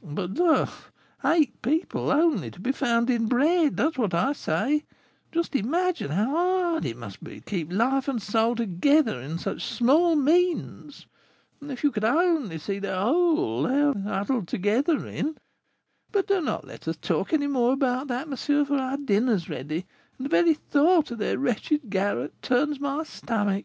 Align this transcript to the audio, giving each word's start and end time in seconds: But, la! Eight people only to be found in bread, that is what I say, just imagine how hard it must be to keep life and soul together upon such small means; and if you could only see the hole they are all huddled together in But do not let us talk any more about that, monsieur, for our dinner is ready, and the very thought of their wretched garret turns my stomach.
But, 0.00 0.34
la! 0.38 0.68
Eight 1.24 1.60
people 1.60 2.12
only 2.12 2.52
to 2.52 2.60
be 2.60 2.70
found 2.70 3.10
in 3.10 3.26
bread, 3.26 3.76
that 3.78 3.88
is 3.94 3.98
what 3.98 4.14
I 4.14 4.32
say, 4.32 4.84
just 5.32 5.56
imagine 5.56 6.12
how 6.12 6.30
hard 6.30 6.84
it 6.84 6.96
must 6.96 7.24
be 7.24 7.40
to 7.40 7.44
keep 7.44 7.72
life 7.72 8.06
and 8.06 8.22
soul 8.22 8.54
together 8.54 9.20
upon 9.20 9.38
such 9.40 9.66
small 9.66 10.14
means; 10.14 11.08
and 11.60 11.72
if 11.72 11.82
you 11.82 11.90
could 11.90 12.04
only 12.04 12.58
see 12.58 12.78
the 12.78 12.96
hole 12.96 13.62
they 13.64 13.80
are 13.80 13.88
all 13.96 14.02
huddled 14.02 14.46
together 14.46 15.04
in 15.04 15.36
But 16.12 16.28
do 16.28 16.40
not 16.42 16.64
let 16.64 16.86
us 16.86 16.96
talk 16.96 17.32
any 17.32 17.48
more 17.48 17.72
about 17.72 18.06
that, 18.06 18.28
monsieur, 18.28 18.64
for 18.64 18.76
our 18.78 18.98
dinner 18.98 19.32
is 19.32 19.48
ready, 19.48 19.84
and 20.16 20.26
the 20.26 20.30
very 20.30 20.54
thought 20.54 21.10
of 21.10 21.18
their 21.18 21.38
wretched 21.40 21.90
garret 21.90 22.40
turns 22.40 22.78
my 22.78 23.02
stomach. 23.02 23.64